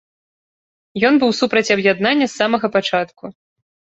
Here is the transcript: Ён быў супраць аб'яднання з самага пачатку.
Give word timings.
Ён 1.09 1.13
быў 1.23 1.31
супраць 1.41 1.73
аб'яднання 1.77 2.25
з 2.31 2.39
самага 2.41 2.67
пачатку. 2.79 3.25